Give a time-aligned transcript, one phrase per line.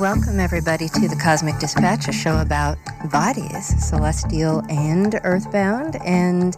[0.00, 2.76] Welcome, everybody, to the Cosmic Dispatch, a show about
[3.10, 6.54] bodies, celestial and earthbound, and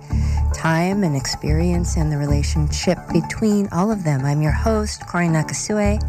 [0.53, 4.25] time and experience and the relationship between all of them.
[4.25, 6.03] I'm your host, Cory Nakasue,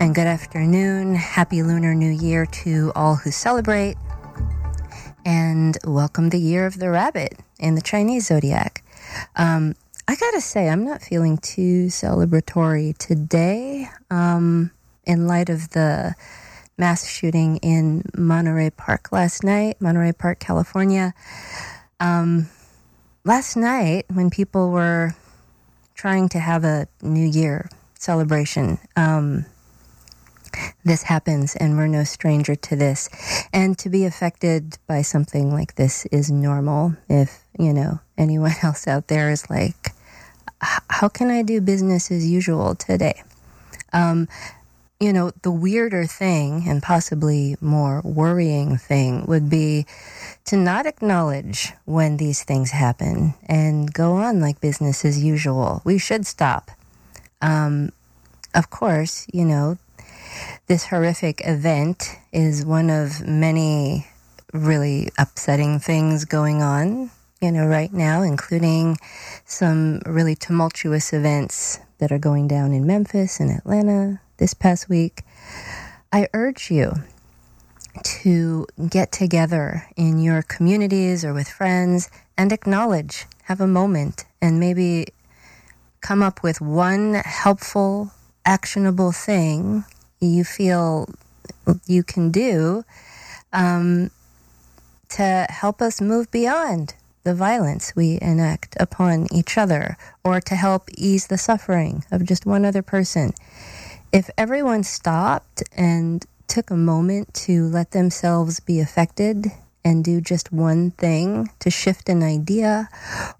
[0.00, 1.14] and good afternoon.
[1.14, 3.94] Happy Lunar New Year to all who celebrate,
[5.24, 8.82] and welcome the year of the rabbit in the Chinese zodiac.
[9.36, 9.76] Um,
[10.08, 13.88] I gotta say, I'm not feeling too celebratory today.
[14.10, 14.72] Um,
[15.06, 16.14] in light of the
[16.76, 21.14] mass shooting in Monterey Park last night, Monterey Park, California.
[22.00, 22.48] Um,
[23.24, 25.14] last night, when people were
[25.94, 29.46] trying to have a New Year celebration, um,
[30.84, 33.08] this happens, and we're no stranger to this.
[33.52, 36.96] And to be affected by something like this is normal.
[37.08, 39.92] If, you know, anyone else out there is like,
[40.60, 43.22] how can I do business as usual today?
[43.92, 44.28] Um,
[45.04, 49.84] you know, the weirder thing and possibly more worrying thing would be
[50.46, 55.82] to not acknowledge when these things happen and go on like business as usual.
[55.84, 56.70] We should stop.
[57.42, 57.92] Um,
[58.54, 59.76] of course, you know,
[60.68, 64.06] this horrific event is one of many
[64.54, 67.10] really upsetting things going on,
[67.42, 68.96] you know, right now, including
[69.44, 75.22] some really tumultuous events that are going down in Memphis and Atlanta this past week,
[76.12, 76.94] I urge you
[78.02, 84.58] to get together in your communities or with friends and acknowledge, have a moment, and
[84.58, 85.06] maybe
[86.00, 88.10] come up with one helpful,
[88.44, 89.84] actionable thing
[90.20, 91.08] you feel
[91.86, 92.84] you can do
[93.52, 94.10] um,
[95.08, 100.90] to help us move beyond the violence we enact upon each other or to help
[100.96, 103.32] ease the suffering of just one other person
[104.14, 109.46] if everyone stopped and took a moment to let themselves be affected
[109.84, 112.88] and do just one thing to shift an idea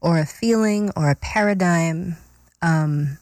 [0.00, 2.16] or a feeling or a paradigm,
[2.60, 3.18] um,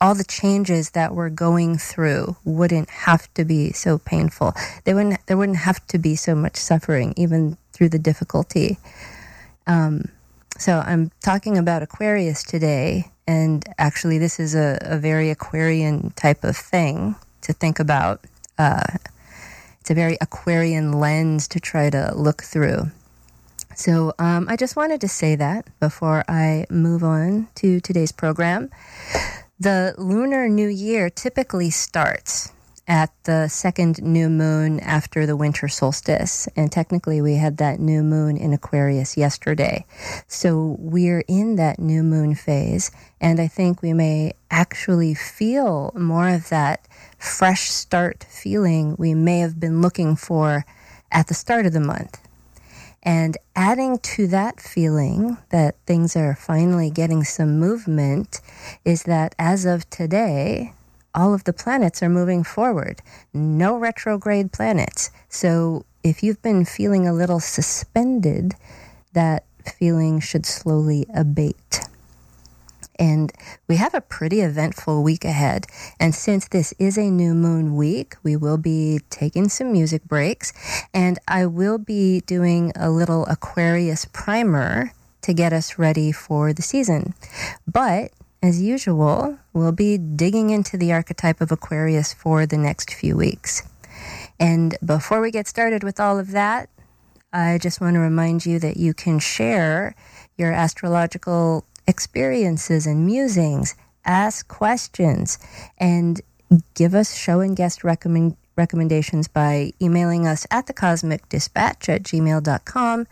[0.00, 4.52] all the changes that we're going through wouldn't have to be so painful.
[4.82, 8.78] They wouldn't, there wouldn't have to be so much suffering, even through the difficulty.
[9.68, 10.06] Um,
[10.58, 16.44] so I'm talking about Aquarius today and actually, this is a, a very Aquarian type
[16.44, 18.24] of thing to think about.
[18.58, 18.82] Uh,
[19.80, 22.90] it's a very Aquarian lens to try to look through.
[23.74, 28.70] So um, I just wanted to say that before I move on to today's program.
[29.58, 32.52] The Lunar New Year typically starts
[32.88, 36.48] at the second new moon after the winter solstice.
[36.56, 39.86] And technically, we had that new moon in Aquarius yesterday.
[40.26, 42.90] So we're in that new moon phase.
[43.20, 46.86] And I think we may actually feel more of that
[47.18, 50.64] fresh start feeling we may have been looking for
[51.10, 52.18] at the start of the month.
[53.02, 58.40] And adding to that feeling that things are finally getting some movement
[58.84, 60.72] is that as of today,
[61.14, 63.02] all of the planets are moving forward.
[63.32, 65.10] No retrograde planets.
[65.28, 68.54] So if you've been feeling a little suspended,
[69.12, 69.44] that
[69.78, 71.80] feeling should slowly abate.
[72.98, 73.32] And
[73.68, 75.66] we have a pretty eventful week ahead.
[75.98, 80.52] And since this is a new moon week, we will be taking some music breaks.
[80.94, 84.92] And I will be doing a little Aquarius primer
[85.22, 87.14] to get us ready for the season.
[87.66, 88.12] But
[88.42, 93.62] as usual, we'll be digging into the archetype of Aquarius for the next few weeks.
[94.40, 96.68] And before we get started with all of that,
[97.32, 99.94] I just want to remind you that you can share
[100.36, 105.38] your astrological experiences and musings, ask questions,
[105.78, 106.20] and
[106.74, 112.02] give us show and guest recommend, recommendations by emailing us at the cosmic dispatch at
[112.02, 113.06] gmail.com.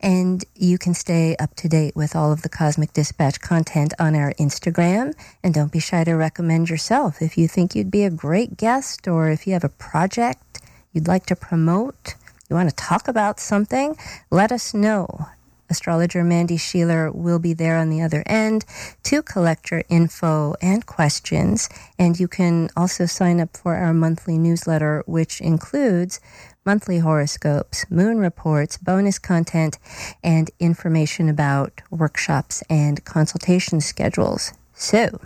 [0.00, 4.14] And you can stay up to date with all of the Cosmic Dispatch content on
[4.14, 5.14] our Instagram.
[5.42, 7.22] And don't be shy to recommend yourself.
[7.22, 10.60] If you think you'd be a great guest or if you have a project
[10.92, 12.14] you'd like to promote,
[12.48, 13.96] you want to talk about something,
[14.30, 15.28] let us know
[15.70, 18.64] Astrologer Mandee Sheeler will be there on the other end
[19.04, 21.68] to collect your info and questions.
[21.98, 26.20] And you can also sign up for our monthly newsletter, which includes
[26.64, 29.78] monthly horoscopes, moon reports, bonus content,
[30.22, 34.52] and information about workshops and consultation schedules.
[34.74, 35.20] So,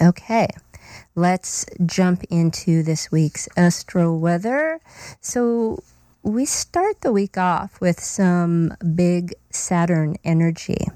[0.00, 0.48] okay.
[1.16, 4.80] Let's jump into this week's astro weather.
[5.20, 5.82] So,
[6.24, 10.86] we start the week off with some big Saturn energy.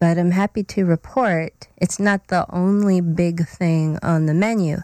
[0.00, 4.78] But I'm happy to report it's not the only big thing on the menu.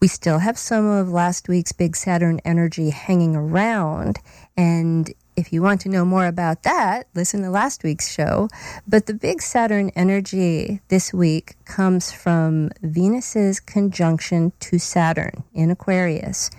[0.00, 4.20] We still have some of last week's big Saturn energy hanging around.
[4.56, 8.48] And if you want to know more about that, listen to last week's show.
[8.86, 16.52] But the big Saturn energy this week comes from Venus's conjunction to Saturn in Aquarius.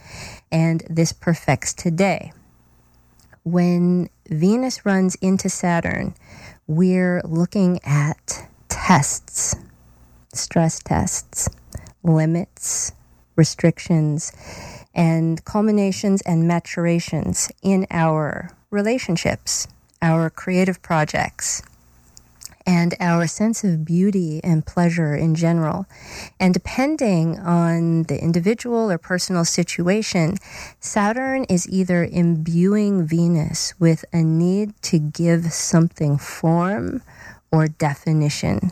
[0.51, 2.33] And this perfects today.
[3.45, 6.15] When Venus runs into Saturn,
[6.65, 9.55] we're looking at tests,
[10.33, 11.47] stress tests,
[12.01, 12.93] limits,
[13.35, 14.31] restrictions,
[14.95, 19.67] and culminations and maturations in our relationships,
[20.01, 21.61] our creative projects,
[22.65, 25.85] and our sense of beauty and pleasure in general.
[26.39, 30.37] And depending on the individual or personal situation,
[30.79, 37.03] Saturn is either imbuing Venus with a need to give something form
[37.51, 38.71] or definition.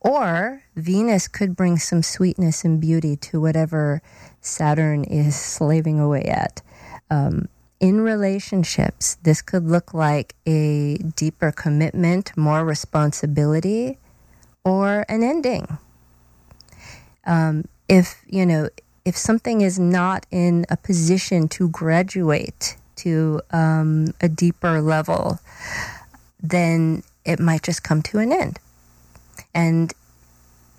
[0.00, 4.02] Or Venus could bring some sweetness and beauty to whatever
[4.40, 6.62] Saturn is slaving away at.
[7.10, 7.48] Um,
[7.80, 13.98] in relationships, this could look like a deeper commitment, more responsibility,
[14.64, 15.78] or an ending.
[17.24, 18.68] Um, if, you know,
[19.04, 25.38] if something is not in a position to graduate to um, a deeper level,
[26.42, 28.58] then it might just come to an end.
[29.54, 29.92] And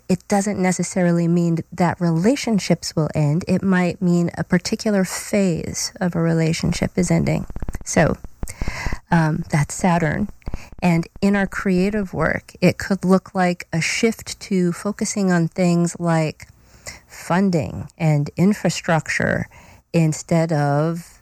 [0.09, 3.44] it doesn't necessarily mean that relationships will end.
[3.48, 7.45] It might mean a particular phase of a relationship is ending.
[7.83, 8.18] So
[9.12, 10.30] um, that's Saturn.
[10.81, 16.00] And in our creative work, it could look like a shift to focusing on things
[16.00, 16.48] like
[17.07, 19.48] funding and infrastructure
[19.94, 21.19] instead of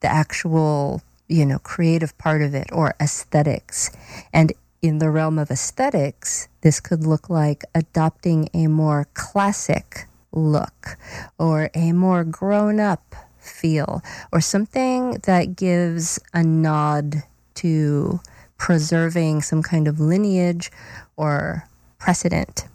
[0.00, 3.90] the actual, you know, creative part of it or aesthetics.
[4.32, 4.52] And
[4.82, 10.98] in the realm of aesthetics, this could look like adopting a more classic look
[11.38, 14.02] or a more grown up feel
[14.32, 17.22] or something that gives a nod
[17.54, 18.20] to
[18.58, 20.70] preserving some kind of lineage
[21.16, 21.66] or
[21.98, 22.66] precedent.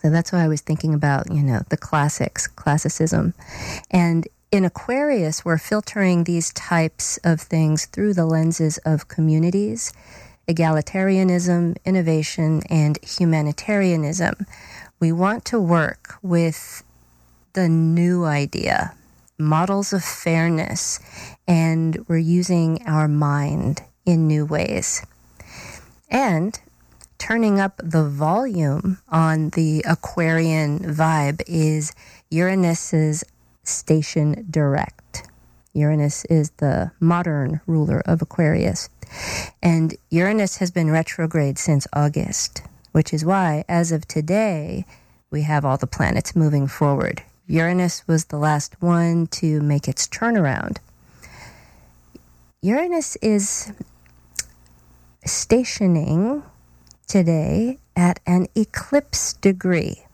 [0.00, 3.34] So that's why I was thinking about, you know, the classics, classicism.
[3.90, 9.92] And in Aquarius, we're filtering these types of things through the lenses of communities
[10.48, 14.46] egalitarianism, innovation, and humanitarianism.
[15.00, 16.82] We want to work with
[17.52, 18.94] the new idea,
[19.38, 21.00] models of fairness,
[21.46, 25.04] and we're using our mind in new ways.
[26.08, 26.58] And
[27.18, 31.92] turning up the volume on the Aquarian vibe is
[32.30, 33.24] Uranus's
[33.64, 35.28] station direct.
[35.72, 38.88] Uranus is the modern ruler of Aquarius.
[39.62, 42.62] And Uranus has been retrograde since August,
[42.92, 44.84] which is why, as of today,
[45.30, 47.22] we have all the planets moving forward.
[47.46, 50.78] Uranus was the last one to make its turnaround.
[52.60, 53.72] Uranus is
[55.24, 56.42] stationing
[57.06, 60.04] today at an eclipse degree.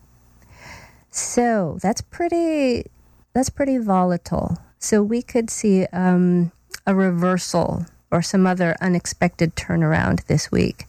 [1.11, 2.85] So that's pretty
[3.33, 4.57] that's pretty volatile.
[4.79, 6.51] So we could see um,
[6.87, 10.85] a reversal or some other unexpected turnaround this week.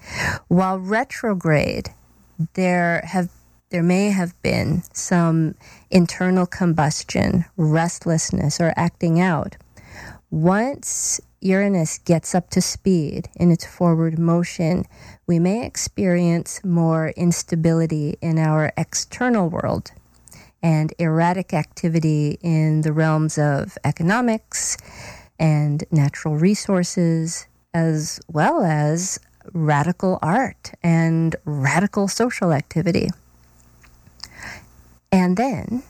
[0.49, 1.91] While retrograde,
[2.55, 3.29] there have
[3.71, 5.55] there may have been some
[5.91, 9.57] internal combustion, restlessness, or acting out.
[10.29, 14.85] Once Uranus gets up to speed in its forward motion,
[15.27, 19.93] we may experience more instability in our external world
[20.63, 24.77] and erratic activity in the realms of economics,
[25.41, 29.19] and natural resources, as well as
[29.53, 33.09] radical art and radical social activity.
[35.11, 35.83] And then,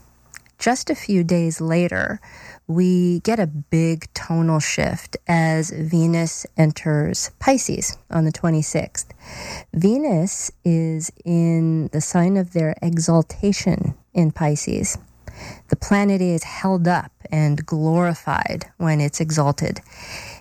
[0.59, 2.21] just a few days later,
[2.67, 9.07] we get a big tonal shift as Venus enters Pisces on the 26th.
[9.75, 14.97] Venus is in the sign of their exaltation in Pisces.
[15.69, 19.81] The planet is held up and glorified when it's exalted.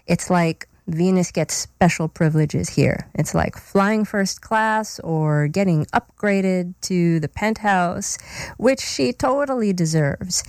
[0.07, 3.07] It's like Venus gets special privileges here.
[3.13, 8.17] It's like flying first class or getting upgraded to the penthouse,
[8.57, 10.43] which she totally deserves.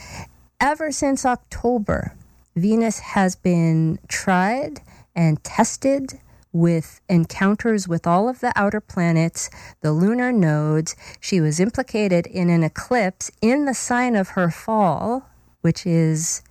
[0.61, 2.15] Ever since October,
[2.57, 4.81] Venus has been tried
[5.15, 6.21] and tested
[6.53, 9.51] with encounters with all of the outer planets,
[9.83, 10.97] the lunar nodes.
[11.21, 15.29] She was implicated in an eclipse in the sign of her fall,
[15.61, 16.43] which is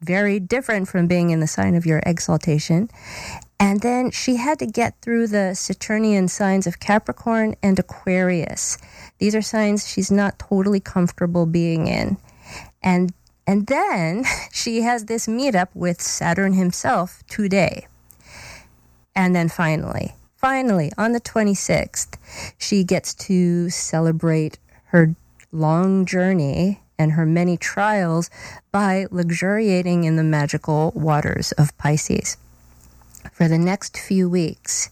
[0.00, 2.88] very different from being in the sign of your exaltation.
[3.58, 8.78] And then she had to get through the Saturnian signs of Capricorn and Aquarius.
[9.18, 12.18] These are signs she's not totally comfortable being in.
[12.82, 13.12] And
[13.46, 17.86] and then she has this meetup with Saturn himself today.
[19.16, 22.18] And then finally, finally, on the 26th,
[22.58, 24.58] she gets to celebrate
[24.88, 25.16] her
[25.50, 28.28] long journey and her many trials
[28.70, 32.36] by luxuriating in the magical waters of Pisces.
[33.32, 34.90] For the next few weeks,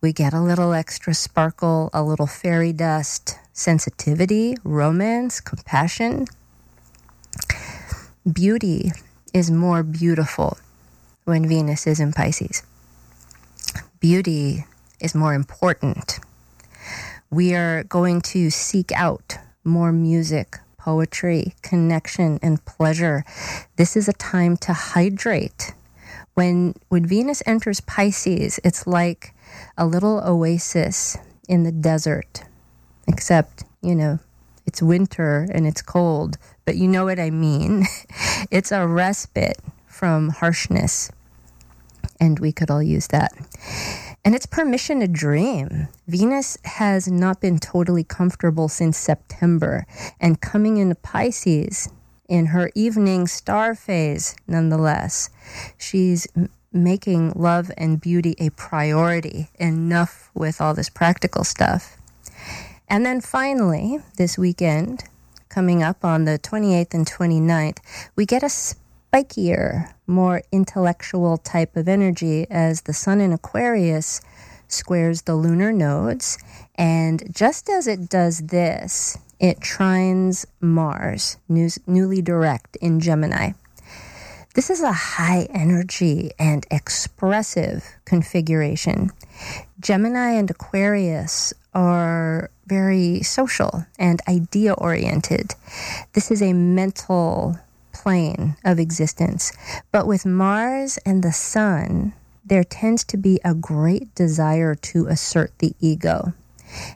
[0.00, 6.26] we get a little extra sparkle, a little fairy dust, sensitivity, romance, compassion.
[8.30, 8.92] Beauty
[9.34, 10.56] is more beautiful
[11.24, 12.62] when Venus is in Pisces.
[14.00, 14.66] Beauty
[15.00, 16.20] is more important.
[17.30, 23.24] We are going to seek out more music, poetry, connection, and pleasure.
[23.76, 25.72] This is a time to hydrate.
[26.34, 29.34] When, when Venus enters Pisces, it's like
[29.78, 31.16] a little oasis
[31.48, 32.42] in the desert,
[33.08, 34.18] except, you know,
[34.66, 36.36] it's winter and it's cold,
[36.66, 37.86] but you know what I mean.
[38.50, 41.10] it's a respite from harshness,
[42.20, 43.32] and we could all use that.
[44.24, 45.88] And it's permission to dream.
[46.08, 49.86] Venus has not been totally comfortable since September,
[50.20, 51.88] and coming into Pisces
[52.28, 55.30] in her evening star phase, nonetheless,
[55.78, 56.26] she's
[56.72, 59.48] making love and beauty a priority.
[59.54, 61.96] Enough with all this practical stuff.
[62.88, 65.04] And then finally, this weekend,
[65.48, 67.78] coming up on the 28th and 29th,
[68.14, 68.48] we get a
[69.16, 74.20] spikier, more intellectual type of energy as the sun in Aquarius
[74.68, 76.38] squares the lunar nodes.
[76.74, 83.52] And just as it does this, it trines Mars, news, newly direct in Gemini.
[84.54, 89.10] This is a high energy and expressive configuration.
[89.80, 95.54] Gemini and Aquarius are very social and idea oriented.
[96.14, 97.58] This is a mental
[97.96, 99.52] plane of existence.
[99.90, 102.12] But with Mars and the Sun,
[102.44, 106.34] there tends to be a great desire to assert the ego.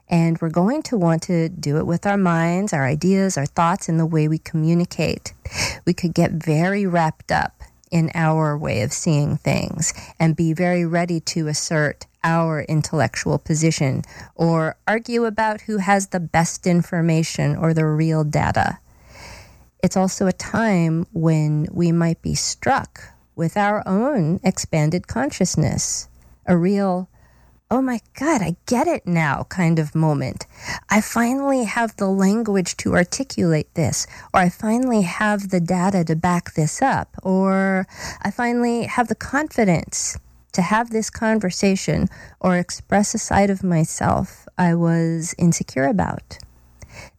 [0.09, 3.89] And we're going to want to do it with our minds, our ideas, our thoughts,
[3.89, 5.33] and the way we communicate.
[5.87, 10.85] We could get very wrapped up in our way of seeing things and be very
[10.85, 14.03] ready to assert our intellectual position
[14.35, 18.79] or argue about who has the best information or the real data.
[19.83, 23.01] It's also a time when we might be struck
[23.35, 26.09] with our own expanded consciousness,
[26.45, 27.09] a real,
[27.71, 30.47] oh my God, I get it now kind of moment.
[30.91, 36.17] I finally have the language to articulate this, or I finally have the data to
[36.17, 37.87] back this up, or
[38.21, 40.19] I finally have the confidence
[40.53, 42.09] to have this conversation
[42.39, 46.37] or express a side of myself I was insecure about.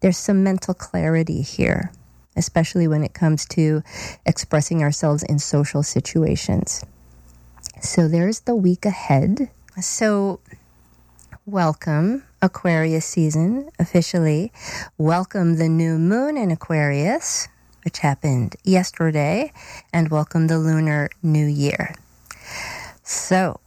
[0.02, 1.92] There's some mental clarity here
[2.36, 3.84] especially when it comes to
[4.26, 6.84] expressing ourselves in social situations.
[7.82, 9.50] So there's the week ahead.
[9.80, 10.40] So,
[11.46, 14.52] welcome Aquarius season officially.
[14.98, 17.48] Welcome the new moon in Aquarius,
[17.84, 19.52] which happened yesterday,
[19.94, 21.96] and welcome the lunar new year.
[23.04, 23.60] So,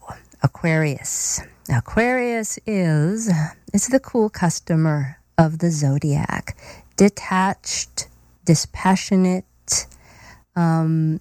[0.43, 1.41] Aquarius.
[1.69, 3.31] Aquarius is
[3.73, 6.57] is the cool customer of the zodiac,
[6.97, 8.09] detached,
[8.45, 9.87] dispassionate.
[10.57, 11.21] Um,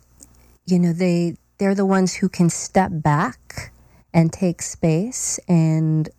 [0.65, 3.71] you know, they they're the ones who can step back
[4.13, 6.09] and take space and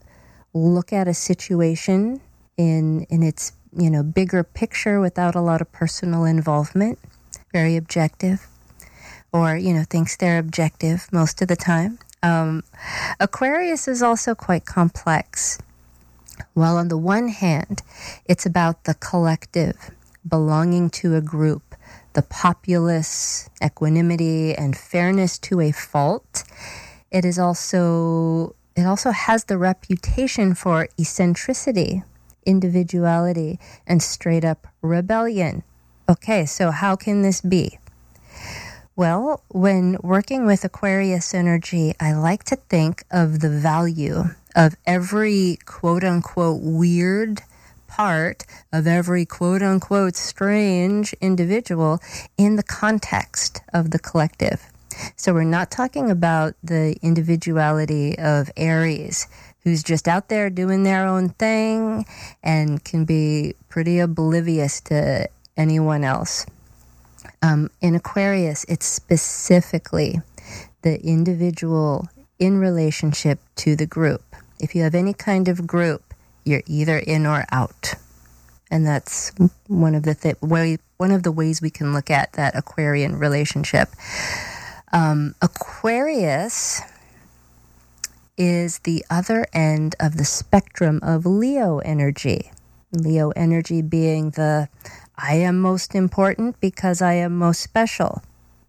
[0.52, 2.20] look at a situation
[2.56, 6.98] in in its you know bigger picture without a lot of personal involvement.
[7.52, 8.46] Very objective,
[9.32, 11.98] or you know thinks they're objective most of the time.
[12.22, 12.62] Um,
[13.20, 15.58] Aquarius is also quite complex.
[16.54, 17.82] While on the one hand,
[18.24, 19.90] it's about the collective
[20.26, 21.74] belonging to a group,
[22.14, 26.44] the populace, equanimity, and fairness to a fault.
[27.10, 32.02] It is also it also has the reputation for eccentricity,
[32.44, 35.62] individuality, and straight up rebellion.
[36.08, 37.78] Okay, so how can this be?
[38.96, 45.58] Well, when working with Aquarius energy, I like to think of the value of every
[45.64, 47.42] quote unquote weird
[47.94, 52.00] part of every quote unquote strange individual
[52.36, 54.66] in the context of the collective.
[55.16, 59.28] So we're not talking about the individuality of Aries,
[59.62, 62.04] who's just out there doing their own thing
[62.42, 66.46] and can be pretty oblivious to anyone else.
[67.42, 70.20] Um, in Aquarius, it's specifically
[70.82, 72.08] the individual
[72.38, 74.22] in relationship to the group.
[74.58, 76.13] If you have any kind of group,
[76.44, 77.94] you're either in or out.
[78.70, 79.32] And that's
[79.66, 83.18] one of the th- way, one of the ways we can look at that Aquarian
[83.18, 83.88] relationship.
[84.92, 86.80] Um, Aquarius
[88.36, 92.50] is the other end of the spectrum of Leo energy.
[92.92, 94.68] Leo energy being the
[95.16, 98.22] I am most important because I am most special.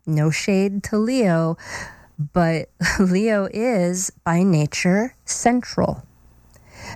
[0.06, 1.58] No shade to Leo,
[2.34, 6.04] but Leo is by nature central.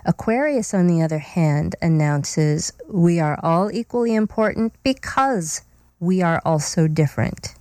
[0.04, 5.62] Aquarius, on the other hand, announces we are all equally important because
[5.98, 7.54] we are also different.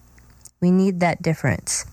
[0.61, 1.85] We need that difference.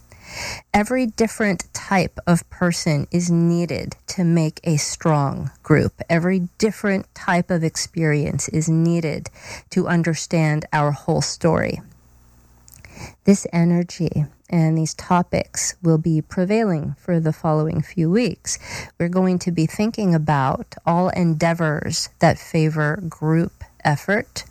[0.75, 6.01] Every different type of person is needed to make a strong group.
[6.11, 9.31] Every different type of experience is needed
[9.71, 11.81] to understand our whole story.
[13.25, 18.59] This energy and these topics will be prevailing for the following few weeks.
[18.99, 24.45] We're going to be thinking about all endeavors that favor group effort,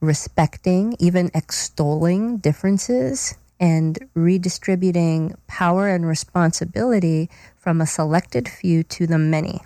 [0.00, 9.18] respecting, even extolling differences, and redistributing power and responsibility from a selected few to the
[9.18, 9.60] many.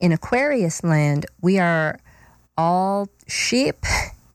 [0.00, 2.00] In Aquarius land, we are
[2.56, 3.84] all sheep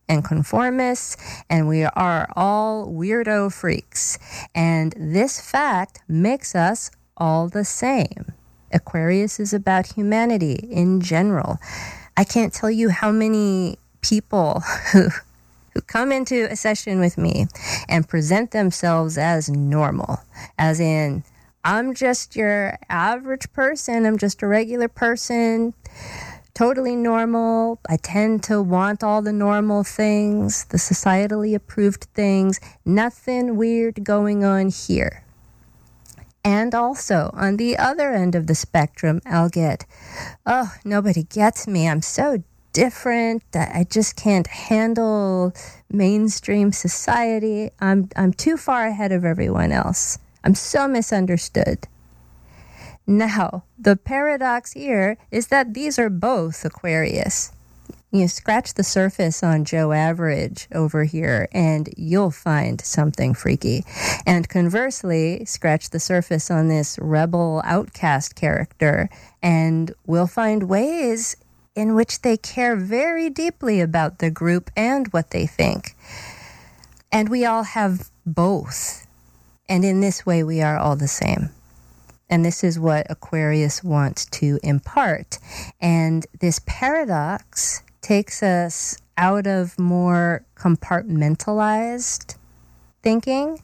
[0.08, 1.18] and conformists,
[1.50, 4.20] and we are all weirdo freaks.
[4.54, 8.34] And this fact makes us all the same.
[8.72, 11.58] Aquarius is about humanity in general.
[12.18, 14.60] I can't tell you how many people
[14.92, 15.10] who
[15.74, 17.48] who come into a session with me
[17.90, 20.20] and present themselves as normal,
[20.58, 21.24] as in,
[21.64, 25.74] I'm just your average person, I'm just a regular person,
[26.54, 27.80] totally normal.
[27.90, 34.44] I tend to want all the normal things, the societally approved things, nothing weird going
[34.44, 35.24] on here.
[36.46, 39.86] And also, on the other end of the spectrum, I'll get,
[40.46, 41.88] oh, nobody gets me.
[41.88, 43.44] I'm so different.
[43.54, 45.54] That I just can't handle
[45.90, 47.70] mainstream society.
[47.80, 50.20] I'm, I'm too far ahead of everyone else.
[50.44, 51.88] I'm so misunderstood.
[53.06, 57.52] Now, the paradox here is that these are both Aquarius.
[58.12, 63.84] You scratch the surface on Joe Average over here, and you'll find something freaky.
[64.26, 69.10] And conversely, scratch the surface on this rebel outcast character,
[69.42, 71.36] and we'll find ways
[71.76, 75.96] in which they care very deeply about the group and what they think.
[77.12, 79.08] And we all have both.
[79.68, 81.50] And in this way, we are all the same.
[82.34, 85.38] And this is what Aquarius wants to impart.
[85.80, 92.36] And this paradox takes us out of more compartmentalized
[93.04, 93.62] thinking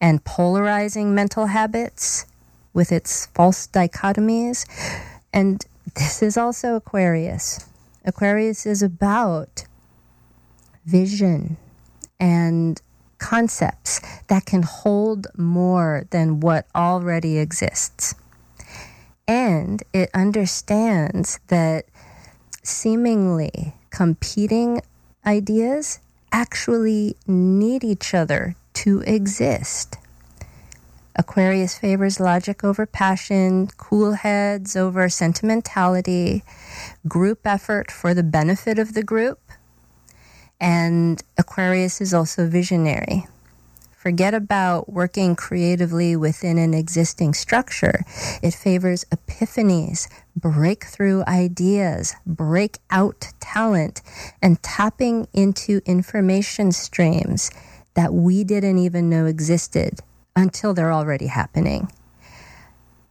[0.00, 2.26] and polarizing mental habits
[2.74, 4.66] with its false dichotomies
[5.32, 7.64] and this is also Aquarius.
[8.04, 9.66] Aquarius is about
[10.84, 11.58] vision
[12.18, 12.82] and
[13.20, 18.14] concepts that can hold more than what already exists.
[19.28, 21.84] And it understands that
[22.64, 24.82] seemingly competing
[25.24, 26.00] ideas
[26.32, 29.96] actually need each other to exist.
[31.16, 36.42] Aquarius favors logic over passion, cool heads over sentimentality,
[37.06, 39.40] group effort for the benefit of the group.
[40.60, 43.26] And Aquarius is also visionary.
[44.00, 48.04] Forget about working creatively within an existing structure.
[48.42, 54.00] It favors epiphanies, breakthrough ideas, breakout talent,
[54.40, 57.50] and tapping into information streams
[57.94, 60.00] that we didn't even know existed
[60.34, 61.90] until they're already happening.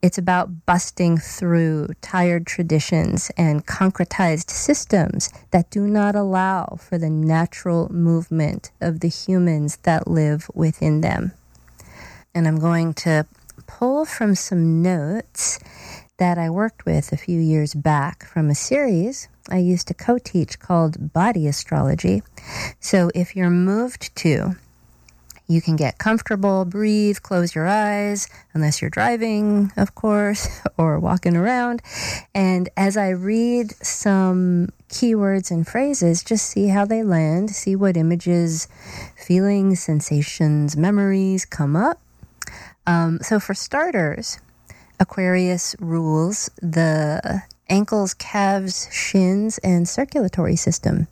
[0.02, 7.10] It's about busting through tired traditions and concretized systems that do not allow for the
[7.10, 11.34] natural movement of the humans that live within them.
[12.34, 13.26] And I'm going to
[13.68, 15.60] pull from some notes
[16.18, 20.18] that I worked with a few years back from a series I used to co
[20.18, 22.22] teach called Body Astrology.
[22.80, 24.56] So if you're moved to
[25.50, 31.36] you can get comfortable, breathe, close your eyes, unless you're driving, of course, or walking
[31.36, 31.82] around.
[32.36, 37.98] And as I read some keywords and phrases, just see how they land, see what
[37.98, 38.68] images,
[39.18, 42.00] feelings, sensations, memories come up.
[42.86, 44.40] Um, so, for starters,
[45.00, 51.08] Aquarius rules the ankles, calves, shins, and circulatory system.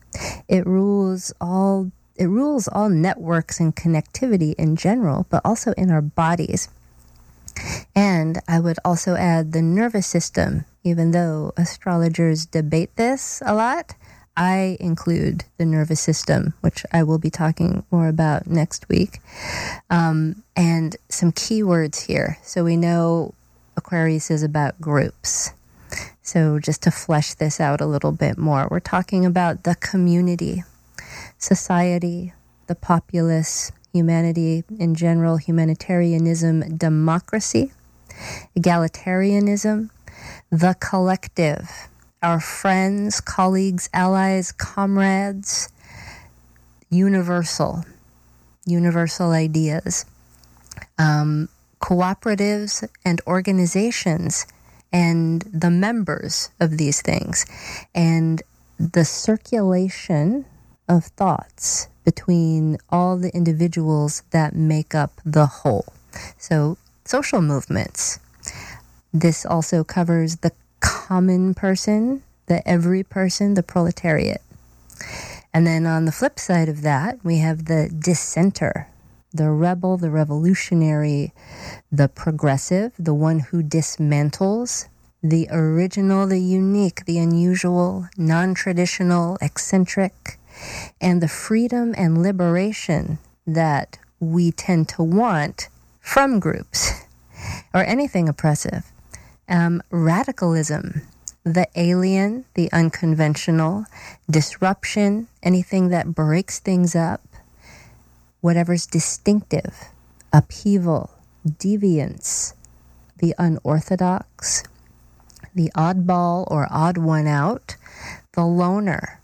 [0.48, 6.02] It rules all it rules all networks and connectivity in general, but also in our
[6.02, 6.70] bodies.
[7.96, 13.96] And I would also add the nervous system, even though astrologers debate this a lot.
[14.36, 19.20] I include the nervous system, which I will be talking more about next week.
[19.90, 22.38] Um, and some keywords here.
[22.44, 23.34] So we know
[23.76, 25.54] Aquarius is about groups.
[26.22, 30.64] So just to flesh this out a little bit more, we're talking about the community,
[31.38, 32.34] society,
[32.68, 37.72] the populace, humanity in general, humanitarianism, democracy,
[38.58, 39.90] egalitarianism,
[40.52, 41.90] the collective,
[42.22, 45.70] our friends, colleagues, allies, comrades,
[46.90, 47.84] universal,
[48.66, 50.06] universal ideas,
[50.98, 51.50] um,
[51.82, 54.46] cooperatives and organizations,
[54.92, 57.46] and the members of these things,
[57.94, 58.42] and
[58.80, 60.46] the circulation
[60.88, 65.86] of thoughts between all the individuals that make up the whole.
[66.38, 68.20] So, social movements.
[69.14, 74.42] This also covers the common person, the every person, the proletariat.
[75.54, 78.88] And then on the flip side of that, we have the dissenter,
[79.34, 81.34] the rebel, the revolutionary,
[81.92, 84.88] the progressive, the one who dismantles,
[85.24, 90.38] the original, the unique, the unusual, non traditional, eccentric,
[91.00, 96.92] and the freedom and liberation that we tend to want from groups
[97.74, 98.92] or anything oppressive.
[99.50, 101.04] Um, radicalism,
[101.44, 103.86] the alien, the unconventional,
[104.30, 107.22] disruption, anything that breaks things up,
[108.42, 109.86] whatever's distinctive,
[110.34, 111.12] upheaval,
[111.48, 112.54] deviance,
[113.20, 114.64] the unorthodox,
[115.56, 117.76] the oddball or odd one out,
[118.34, 119.20] the loner,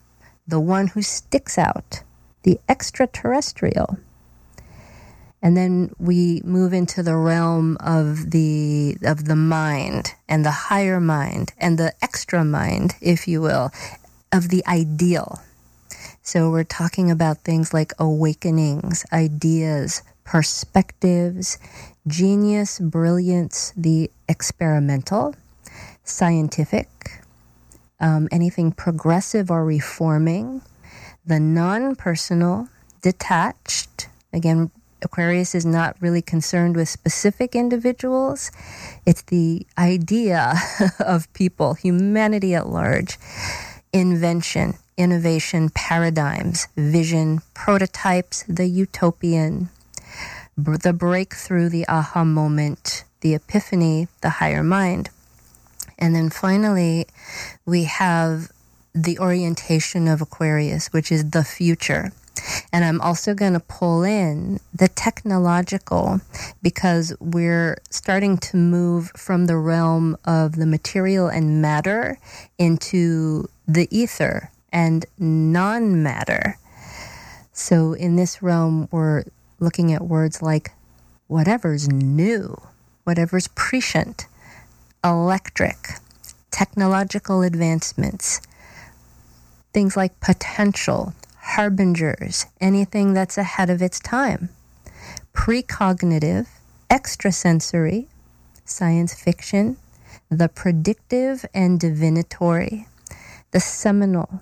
[0.48, 2.04] the one who sticks out,
[2.44, 3.98] the extraterrestrial.
[5.42, 11.02] And then we move into the realm of the of the mind and the higher
[11.02, 13.72] mind and the extra mind, if you will,
[14.32, 15.42] of the ideal.
[16.22, 21.58] So we're talking about things like awakenings, ideas, perspectives,
[22.08, 25.36] genius, brilliance, the experimental,
[26.06, 27.23] scientific,
[28.04, 30.62] um, anything progressive or reforming,
[31.26, 32.68] the non personal,
[33.02, 34.10] detached.
[34.34, 34.70] Again,
[35.02, 38.52] Aquarius is not really concerned with specific individuals,
[39.06, 40.54] it's the idea
[41.00, 43.18] of people, humanity at large,
[43.94, 49.70] invention, innovation, paradigms, vision, prototypes, the utopian,
[50.58, 55.10] the breakthrough, the aha moment, the epiphany, the higher mind.
[56.04, 57.08] And then finally,
[57.66, 58.52] we have
[58.94, 62.12] the orientation of Aquarius, which is the future.
[62.74, 66.20] And I'm also going to pull in the technological
[66.62, 72.18] because we're starting to move from the realm of the material and matter
[72.58, 76.58] into the ether and non matter.
[77.54, 79.24] So in this realm, we're
[79.62, 80.72] looking at words like
[81.28, 82.62] whatever's new,
[83.06, 84.28] whatever's prescient,
[85.04, 85.96] electric,
[86.50, 88.40] technological advancements,
[89.74, 94.50] things like potential, harbingers, anything that's ahead of its time,
[95.34, 96.48] precognitive,
[96.90, 98.08] extrasensory,
[98.66, 99.78] science fiction,
[100.30, 102.88] the predictive and divinatory,
[103.52, 104.42] the seminal,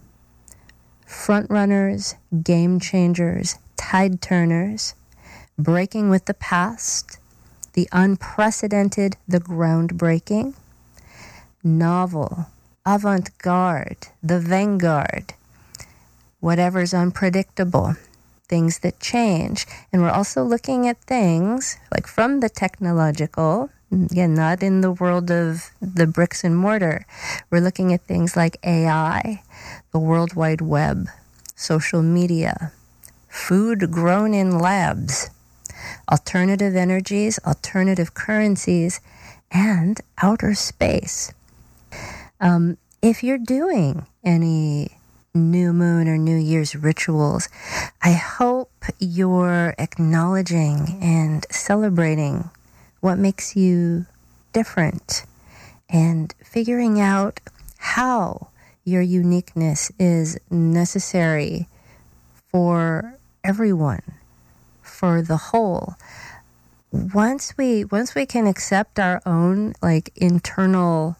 [1.07, 4.93] frontrunners, game changers, tide turners,
[5.57, 7.17] breaking with the past,
[7.73, 10.53] the unprecedented, the groundbreaking,
[11.63, 12.47] novel,
[12.85, 15.33] avant garde, the vanguard,
[16.39, 17.95] whatever's unpredictable,
[18.47, 19.65] things that change.
[19.91, 25.31] And we're also looking at things like from the technological, again, not in the world
[25.31, 27.05] of the bricks and mortar.
[27.49, 29.43] We're looking at things like AI,
[29.91, 31.07] the World Wide Web,
[31.55, 32.73] social media,
[33.29, 35.29] food grown in labs
[36.09, 39.01] alternative energies, alternative currencies,
[39.51, 41.33] and outer space.
[42.39, 44.97] Um, if you're doing any
[45.33, 47.49] new moon or New Year's rituals,
[48.01, 52.49] I hope you're acknowledging and celebrating
[52.99, 54.05] what makes you
[54.53, 55.25] different
[55.89, 57.39] and figuring out
[57.77, 58.49] how
[58.83, 61.67] your uniqueness is necessary
[62.51, 64.01] for everyone
[65.01, 65.95] for the whole
[66.91, 71.17] once we once we can accept our own like internal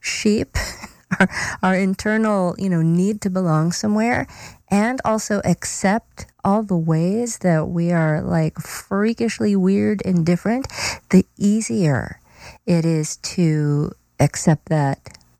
[0.00, 0.56] sheep
[1.18, 1.28] our,
[1.62, 4.26] our internal, you know, need to belong somewhere
[4.70, 10.66] and also accept all the ways that we are like freakishly weird and different,
[11.10, 12.20] the easier
[12.66, 14.98] it is to accept that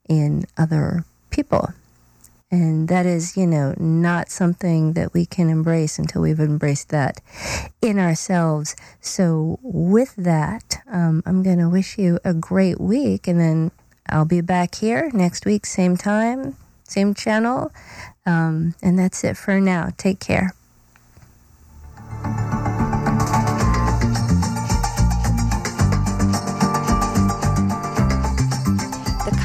[0.09, 1.73] in other people.
[2.51, 7.21] And that is, you know, not something that we can embrace until we've embraced that
[7.83, 8.75] in ourselves.
[9.01, 13.29] So, with that, um, I'm going to wish you a great week.
[13.29, 13.71] And then
[14.09, 17.71] I'll be back here next week, same time, same channel.
[18.25, 19.91] Um, and that's it for now.
[19.99, 20.55] Take care.